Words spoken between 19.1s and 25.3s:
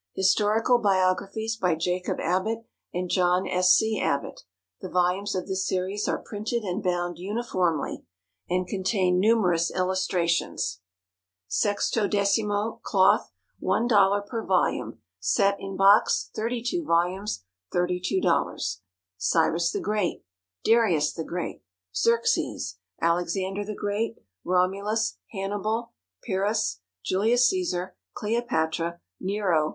Cyrus the Great. Darius the Great. Xerxes. Alexander the Great. Romulus.